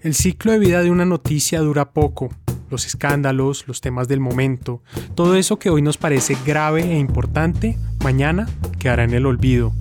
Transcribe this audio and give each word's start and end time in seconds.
El 0.00 0.14
ciclo 0.14 0.52
de 0.52 0.60
vida 0.60 0.80
de 0.82 0.92
una 0.92 1.04
noticia 1.04 1.60
dura 1.60 1.90
poco. 1.90 2.28
Los 2.70 2.86
escándalos, 2.86 3.66
los 3.66 3.80
temas 3.80 4.06
del 4.06 4.20
momento, 4.20 4.80
todo 5.16 5.34
eso 5.34 5.58
que 5.58 5.70
hoy 5.70 5.82
nos 5.82 5.96
parece 5.96 6.36
grave 6.46 6.82
e 6.82 6.98
importante, 6.98 7.76
mañana 8.04 8.48
quedará 8.78 9.02
en 9.02 9.14
el 9.14 9.26
olvido. 9.26 9.72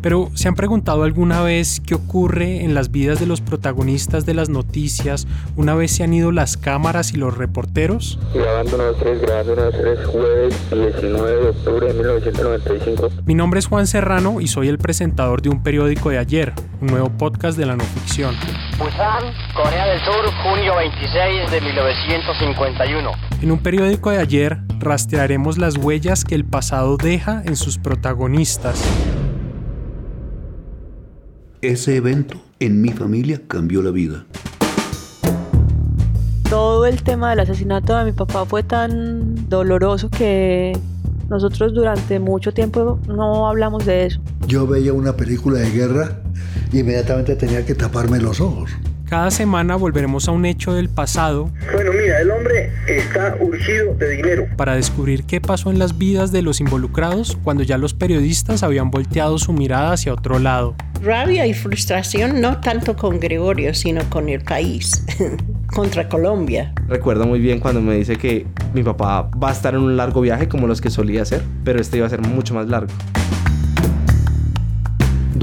Pero 0.00 0.30
¿se 0.34 0.48
han 0.48 0.56
preguntado 0.56 1.04
alguna 1.04 1.42
vez 1.42 1.80
qué 1.80 1.94
ocurre 1.94 2.64
en 2.64 2.74
las 2.74 2.90
vidas 2.90 3.20
de 3.20 3.26
los 3.26 3.40
protagonistas 3.40 4.26
de 4.26 4.34
las 4.34 4.48
noticias 4.48 5.28
una 5.54 5.76
vez 5.76 5.92
se 5.92 6.02
han 6.02 6.12
ido 6.12 6.32
las 6.32 6.56
cámaras 6.56 7.12
y 7.12 7.18
los 7.18 7.38
reporteros? 7.38 8.18
Grabando 8.34 8.94
3, 8.94 9.20
grabando 9.20 9.70
3, 9.70 10.06
jueves 10.06 10.70
19 10.72 11.30
de 11.30 11.48
octubre 11.50 11.86
de 11.86 11.94
1995. 11.94 13.10
Mi 13.26 13.36
nombre 13.36 13.60
es 13.60 13.66
Juan 13.66 13.86
Serrano 13.86 14.40
y 14.40 14.48
soy 14.48 14.66
el 14.66 14.78
presentador 14.78 15.40
de 15.40 15.50
un 15.50 15.62
periódico 15.62 16.10
de 16.10 16.18
ayer, 16.18 16.52
un 16.80 16.88
nuevo 16.88 17.10
podcast 17.10 17.56
de 17.56 17.66
la 17.66 17.76
no 17.76 17.84
ficción. 17.84 18.34
Busan, 18.82 19.32
Corea 19.54 19.86
del 19.86 20.00
Sur, 20.00 20.28
junio 20.42 20.74
26 20.74 21.52
de 21.52 21.60
1951. 21.60 23.10
En 23.40 23.52
un 23.52 23.58
periódico 23.60 24.10
de 24.10 24.18
ayer 24.18 24.58
rastrearemos 24.80 25.56
las 25.56 25.76
huellas 25.76 26.24
que 26.24 26.34
el 26.34 26.44
pasado 26.44 26.96
deja 26.96 27.44
en 27.44 27.54
sus 27.54 27.78
protagonistas. 27.78 28.82
Ese 31.60 31.94
evento 31.94 32.42
en 32.58 32.82
mi 32.82 32.88
familia 32.88 33.40
cambió 33.46 33.82
la 33.82 33.92
vida. 33.92 34.24
Todo 36.50 36.84
el 36.86 37.04
tema 37.04 37.30
del 37.30 37.38
asesinato 37.38 37.96
de 37.96 38.06
mi 38.06 38.12
papá 38.12 38.44
fue 38.46 38.64
tan 38.64 39.48
doloroso 39.48 40.10
que 40.10 40.76
nosotros 41.28 41.72
durante 41.72 42.18
mucho 42.18 42.52
tiempo 42.52 42.98
no 43.06 43.46
hablamos 43.46 43.86
de 43.86 44.06
eso. 44.06 44.20
Yo 44.48 44.66
veía 44.66 44.92
una 44.92 45.12
película 45.12 45.60
de 45.60 45.70
guerra 45.70 46.18
inmediatamente 46.80 47.36
tenía 47.36 47.64
que 47.64 47.74
taparme 47.74 48.18
los 48.20 48.40
ojos. 48.40 48.70
Cada 49.12 49.30
semana 49.30 49.76
volveremos 49.76 50.26
a 50.26 50.32
un 50.32 50.46
hecho 50.46 50.72
del 50.72 50.88
pasado. 50.88 51.50
Bueno, 51.74 51.92
mira, 51.92 52.18
el 52.22 52.30
hombre 52.30 52.70
está 52.86 53.36
urgido 53.38 53.94
de 53.96 54.08
dinero. 54.08 54.46
Para 54.56 54.74
descubrir 54.74 55.24
qué 55.24 55.38
pasó 55.38 55.70
en 55.70 55.78
las 55.78 55.98
vidas 55.98 56.32
de 56.32 56.40
los 56.40 56.60
involucrados 56.62 57.36
cuando 57.44 57.62
ya 57.62 57.76
los 57.76 57.92
periodistas 57.92 58.62
habían 58.62 58.90
volteado 58.90 59.38
su 59.38 59.52
mirada 59.52 59.92
hacia 59.92 60.14
otro 60.14 60.38
lado. 60.38 60.74
Rabia 61.02 61.46
y 61.46 61.52
frustración 61.52 62.40
no 62.40 62.60
tanto 62.60 62.96
con 62.96 63.20
Gregorio, 63.20 63.74
sino 63.74 64.02
con 64.08 64.30
el 64.30 64.40
país, 64.40 65.04
contra 65.66 66.08
Colombia. 66.08 66.72
Recuerdo 66.88 67.26
muy 67.26 67.38
bien 67.38 67.60
cuando 67.60 67.82
me 67.82 67.94
dice 67.96 68.16
que 68.16 68.46
mi 68.72 68.82
papá 68.82 69.28
va 69.30 69.50
a 69.50 69.52
estar 69.52 69.74
en 69.74 69.80
un 69.80 69.98
largo 69.98 70.22
viaje 70.22 70.48
como 70.48 70.66
los 70.66 70.80
que 70.80 70.88
solía 70.88 71.20
hacer, 71.20 71.42
pero 71.64 71.82
este 71.82 71.98
iba 71.98 72.06
a 72.06 72.10
ser 72.10 72.22
mucho 72.22 72.54
más 72.54 72.66
largo. 72.66 72.90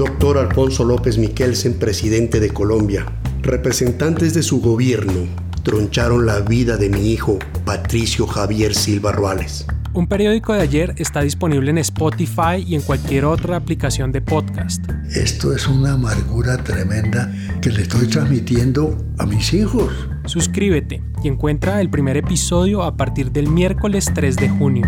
Doctor 0.00 0.38
Alfonso 0.38 0.82
López 0.82 1.18
Miquelsen, 1.18 1.74
presidente 1.74 2.40
de 2.40 2.48
Colombia. 2.48 3.04
Representantes 3.42 4.32
de 4.32 4.42
su 4.42 4.62
gobierno 4.62 5.26
troncharon 5.62 6.24
la 6.24 6.40
vida 6.40 6.78
de 6.78 6.88
mi 6.88 7.12
hijo 7.12 7.38
Patricio 7.66 8.26
Javier 8.26 8.74
Silva 8.74 9.12
Ruales. 9.12 9.66
Un 9.92 10.06
periódico 10.06 10.54
de 10.54 10.62
ayer 10.62 10.94
está 10.96 11.20
disponible 11.20 11.70
en 11.70 11.76
Spotify 11.76 12.64
y 12.66 12.76
en 12.76 12.80
cualquier 12.80 13.26
otra 13.26 13.56
aplicación 13.56 14.10
de 14.10 14.22
podcast. 14.22 14.82
Esto 15.14 15.54
es 15.54 15.68
una 15.68 15.92
amargura 15.92 16.56
tremenda 16.64 17.30
que 17.60 17.68
le 17.68 17.82
estoy 17.82 18.06
transmitiendo 18.06 18.96
a 19.18 19.26
mis 19.26 19.52
hijos. 19.52 19.92
Suscríbete 20.24 21.02
y 21.22 21.28
encuentra 21.28 21.82
el 21.82 21.90
primer 21.90 22.16
episodio 22.16 22.84
a 22.84 22.96
partir 22.96 23.32
del 23.32 23.50
miércoles 23.50 24.10
3 24.14 24.36
de 24.36 24.48
junio. 24.48 24.86